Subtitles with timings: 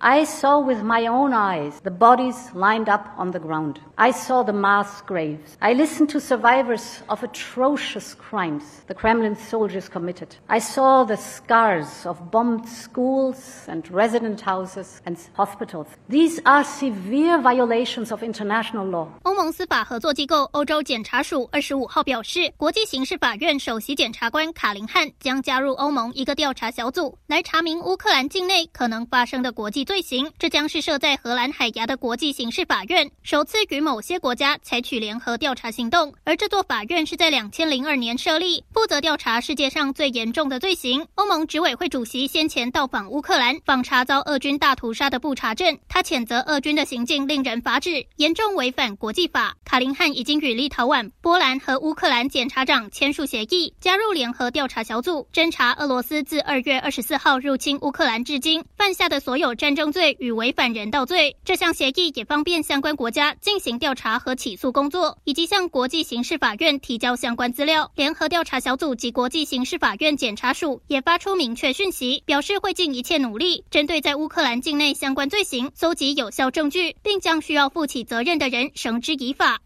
[0.00, 3.80] I saw with my own eyes the bodies lined up on the ground.
[3.96, 5.56] I saw the mass graves.
[5.62, 10.36] I listened to survivors of atrocious crimes the Kremlin soldiers committed.
[10.46, 15.86] I saw the scars of bombed schools and resident houses and hospitals.
[16.10, 19.08] These are severe violations of international law.
[19.22, 36.13] 欧盟司法合作机构欧洲检察署二十五号表示，国际刑事法院首席检察官卡林汉将加入欧盟一个调查小组，来查明乌克兰境内可能发生的国际 罪行，这将是设在荷兰海牙的国际刑事法院首次与某些国家采取联合调查行动。
[36.23, 41.03] 而这座法院是在两千零二年设立，负责调查世界上最严重的罪行。
[41.15, 49.55] 欧盟执委会主席先前到访乌克兰，访查遭俄军大屠杀的布查镇，他谴责俄军的行径令人发指，严重违反国际法。
[49.65, 60.17] 卡林汉已经与立陶宛、波兰和乌克兰检察长签署协议，加入联合调查小组，侦查俄罗斯自二月二十四号入侵乌克兰至今犯下的所有战争争罪。
[60.19, 67.89] 与违反人道罪，这项协议也方便相关国家进行调查和起诉工作，以及向国际刑事法院提交相关资料。
[67.95, 79.61] 联合调查小组及国际刑事法院检察署也发出明确讯息，表示会尽一切努力，针对在乌克兰境内相关罪行搜集有效证据，并将需要负起责任的人绳之以法。